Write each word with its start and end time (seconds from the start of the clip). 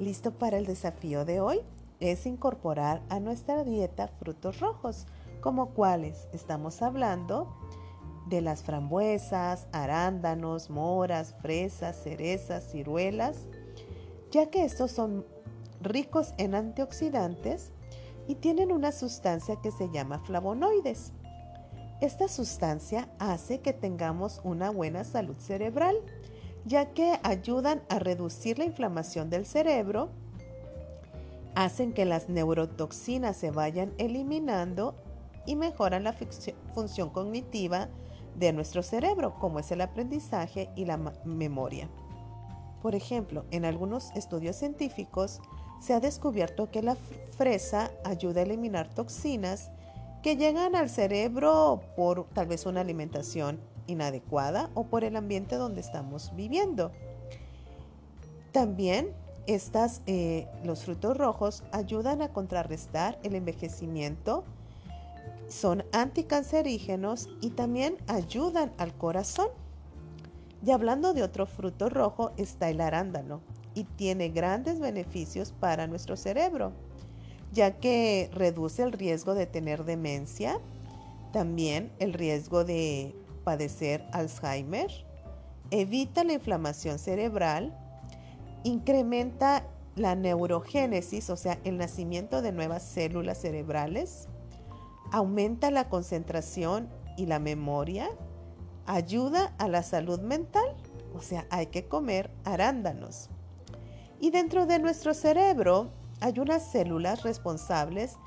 ¿Listo 0.00 0.30
para 0.30 0.58
el 0.58 0.66
desafío 0.66 1.24
de 1.24 1.40
hoy? 1.40 1.60
Es 1.98 2.24
incorporar 2.24 3.02
a 3.08 3.18
nuestra 3.18 3.64
dieta 3.64 4.06
frutos 4.06 4.60
rojos, 4.60 5.06
como 5.40 5.70
cuáles 5.70 6.28
estamos 6.32 6.82
hablando 6.82 7.52
de 8.28 8.40
las 8.40 8.62
frambuesas, 8.62 9.66
arándanos, 9.72 10.70
moras, 10.70 11.34
fresas, 11.42 12.00
cerezas, 12.00 12.70
ciruelas, 12.70 13.48
ya 14.30 14.50
que 14.50 14.64
estos 14.64 14.92
son 14.92 15.26
ricos 15.80 16.32
en 16.38 16.54
antioxidantes 16.54 17.72
y 18.28 18.36
tienen 18.36 18.70
una 18.70 18.92
sustancia 18.92 19.56
que 19.56 19.72
se 19.72 19.90
llama 19.90 20.20
flavonoides. 20.20 21.12
Esta 22.00 22.28
sustancia 22.28 23.08
hace 23.18 23.60
que 23.62 23.72
tengamos 23.72 24.40
una 24.44 24.70
buena 24.70 25.02
salud 25.02 25.36
cerebral, 25.38 25.96
ya 26.64 26.92
que 26.92 27.18
ayudan 27.22 27.82
a 27.88 27.98
reducir 27.98 28.58
la 28.58 28.64
inflamación 28.64 29.30
del 29.30 29.46
cerebro, 29.46 30.10
hacen 31.54 31.92
que 31.92 32.04
las 32.04 32.28
neurotoxinas 32.28 33.36
se 33.36 33.50
vayan 33.50 33.92
eliminando 33.98 34.94
y 35.46 35.56
mejoran 35.56 36.04
la 36.04 36.14
función 36.74 37.10
cognitiva 37.10 37.88
de 38.36 38.52
nuestro 38.52 38.82
cerebro, 38.82 39.34
como 39.38 39.58
es 39.58 39.70
el 39.72 39.80
aprendizaje 39.80 40.70
y 40.76 40.84
la 40.84 40.98
memoria. 41.24 41.88
Por 42.82 42.94
ejemplo, 42.94 43.44
en 43.50 43.64
algunos 43.64 44.12
estudios 44.14 44.56
científicos 44.56 45.40
se 45.80 45.94
ha 45.94 46.00
descubierto 46.00 46.70
que 46.70 46.82
la 46.82 46.96
fresa 47.36 47.90
ayuda 48.04 48.40
a 48.40 48.44
eliminar 48.44 48.88
toxinas 48.88 49.70
que 50.22 50.36
llegan 50.36 50.74
al 50.74 50.90
cerebro 50.90 51.80
por 51.96 52.28
tal 52.34 52.46
vez 52.46 52.66
una 52.66 52.80
alimentación 52.80 53.60
inadecuada 53.88 54.70
o 54.74 54.84
por 54.84 55.02
el 55.02 55.16
ambiente 55.16 55.56
donde 55.56 55.80
estamos 55.80 56.32
viviendo. 56.36 56.92
También 58.52 59.12
estas, 59.48 60.02
eh, 60.06 60.46
los 60.62 60.84
frutos 60.84 61.16
rojos 61.16 61.64
ayudan 61.72 62.22
a 62.22 62.28
contrarrestar 62.32 63.18
el 63.22 63.34
envejecimiento, 63.34 64.44
son 65.48 65.84
anticancerígenos 65.92 67.28
y 67.40 67.50
también 67.50 67.96
ayudan 68.06 68.72
al 68.76 68.94
corazón. 68.94 69.48
Y 70.64 70.70
hablando 70.70 71.14
de 71.14 71.22
otro 71.22 71.46
fruto 71.46 71.88
rojo 71.88 72.32
está 72.36 72.68
el 72.68 72.80
arándano 72.80 73.40
y 73.74 73.84
tiene 73.84 74.28
grandes 74.28 74.80
beneficios 74.80 75.52
para 75.52 75.86
nuestro 75.86 76.16
cerebro, 76.16 76.72
ya 77.52 77.78
que 77.78 78.28
reduce 78.32 78.82
el 78.82 78.92
riesgo 78.92 79.34
de 79.34 79.46
tener 79.46 79.84
demencia, 79.84 80.60
también 81.32 81.92
el 81.98 82.12
riesgo 82.12 82.64
de 82.64 83.14
padecer 83.48 84.04
Alzheimer, 84.12 84.90
evita 85.70 86.22
la 86.22 86.34
inflamación 86.34 86.98
cerebral, 86.98 87.74
incrementa 88.62 89.64
la 89.96 90.14
neurogénesis, 90.14 91.30
o 91.30 91.36
sea, 91.36 91.58
el 91.64 91.78
nacimiento 91.78 92.42
de 92.42 92.52
nuevas 92.52 92.82
células 92.82 93.38
cerebrales, 93.38 94.28
aumenta 95.12 95.70
la 95.70 95.88
concentración 95.88 96.90
y 97.16 97.24
la 97.24 97.38
memoria, 97.38 98.10
ayuda 98.84 99.54
a 99.56 99.66
la 99.66 99.82
salud 99.82 100.20
mental, 100.20 100.76
o 101.14 101.22
sea, 101.22 101.46
hay 101.48 101.68
que 101.68 101.88
comer 101.88 102.30
arándanos. 102.44 103.30
Y 104.20 104.28
dentro 104.28 104.66
de 104.66 104.78
nuestro 104.78 105.14
cerebro 105.14 105.88
hay 106.20 106.38
unas 106.38 106.70
células 106.70 107.22
responsables 107.22 108.18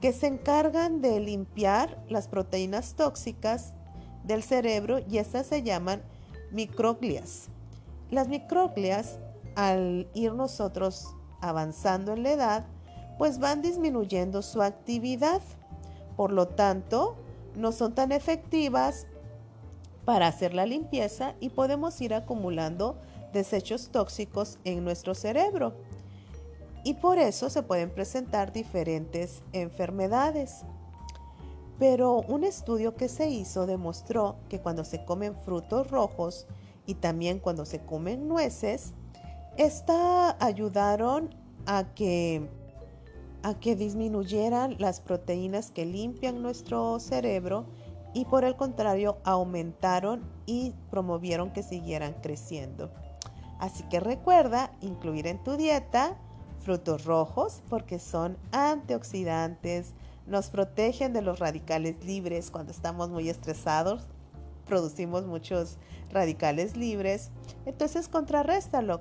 que 0.00 0.14
se 0.14 0.28
encargan 0.28 1.02
de 1.02 1.20
limpiar 1.20 2.02
las 2.08 2.26
proteínas 2.26 2.94
tóxicas 2.94 3.74
del 4.24 4.42
cerebro 4.42 5.00
y 5.08 5.18
estas 5.18 5.46
se 5.46 5.62
llaman 5.62 6.02
microglias. 6.50 7.48
Las 8.10 8.28
microglias, 8.28 9.18
al 9.56 10.08
ir 10.14 10.34
nosotros 10.34 11.08
avanzando 11.40 12.12
en 12.12 12.22
la 12.22 12.32
edad, 12.32 12.66
pues 13.18 13.38
van 13.38 13.62
disminuyendo 13.62 14.42
su 14.42 14.62
actividad. 14.62 15.40
Por 16.16 16.32
lo 16.32 16.48
tanto, 16.48 17.16
no 17.56 17.72
son 17.72 17.94
tan 17.94 18.12
efectivas 18.12 19.06
para 20.04 20.26
hacer 20.26 20.54
la 20.54 20.66
limpieza 20.66 21.34
y 21.40 21.50
podemos 21.50 22.00
ir 22.00 22.14
acumulando 22.14 22.96
desechos 23.32 23.90
tóxicos 23.90 24.58
en 24.64 24.84
nuestro 24.84 25.14
cerebro. 25.14 25.74
Y 26.84 26.94
por 26.94 27.18
eso 27.18 27.48
se 27.48 27.62
pueden 27.62 27.90
presentar 27.90 28.52
diferentes 28.52 29.42
enfermedades. 29.52 30.64
Pero 31.82 32.20
un 32.28 32.44
estudio 32.44 32.94
que 32.94 33.08
se 33.08 33.28
hizo 33.28 33.66
demostró 33.66 34.36
que 34.48 34.60
cuando 34.60 34.84
se 34.84 35.04
comen 35.04 35.34
frutos 35.34 35.90
rojos 35.90 36.46
y 36.86 36.94
también 36.94 37.40
cuando 37.40 37.64
se 37.64 37.80
comen 37.80 38.28
nueces, 38.28 38.92
esta 39.56 40.36
ayudaron 40.38 41.34
a 41.66 41.92
que 41.92 42.48
a 43.42 43.58
que 43.58 43.74
disminuyeran 43.74 44.76
las 44.78 45.00
proteínas 45.00 45.72
que 45.72 45.84
limpian 45.84 46.40
nuestro 46.40 47.00
cerebro 47.00 47.66
y 48.14 48.26
por 48.26 48.44
el 48.44 48.54
contrario 48.54 49.16
aumentaron 49.24 50.22
y 50.46 50.74
promovieron 50.88 51.52
que 51.52 51.64
siguieran 51.64 52.14
creciendo. 52.22 52.92
Así 53.58 53.82
que 53.88 53.98
recuerda 53.98 54.70
incluir 54.82 55.26
en 55.26 55.42
tu 55.42 55.56
dieta 55.56 56.16
frutos 56.60 57.04
rojos 57.06 57.60
porque 57.68 57.98
son 57.98 58.38
antioxidantes, 58.52 59.94
nos 60.26 60.50
protegen 60.50 61.12
de 61.12 61.22
los 61.22 61.38
radicales 61.38 62.04
libres 62.04 62.50
cuando 62.50 62.72
estamos 62.72 63.10
muy 63.10 63.28
estresados, 63.28 64.06
producimos 64.66 65.26
muchos 65.26 65.78
radicales 66.10 66.76
libres. 66.76 67.30
Entonces 67.66 68.08
contrarréstalo 68.08 69.00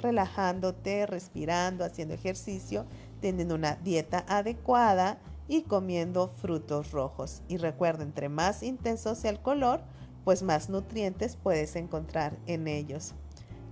relajándote, 0.00 1.06
respirando, 1.06 1.84
haciendo 1.84 2.14
ejercicio, 2.14 2.86
teniendo 3.20 3.54
una 3.54 3.76
dieta 3.76 4.24
adecuada 4.28 5.18
y 5.48 5.62
comiendo 5.62 6.28
frutos 6.28 6.90
rojos. 6.92 7.42
Y 7.48 7.56
recuerda, 7.56 8.02
entre 8.02 8.28
más 8.28 8.62
intenso 8.62 9.14
sea 9.14 9.30
el 9.30 9.40
color, 9.40 9.80
pues 10.24 10.42
más 10.42 10.68
nutrientes 10.68 11.36
puedes 11.36 11.76
encontrar 11.76 12.36
en 12.46 12.68
ellos. 12.68 13.14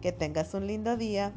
Que 0.00 0.12
tengas 0.12 0.54
un 0.54 0.66
lindo 0.66 0.96
día. 0.96 1.32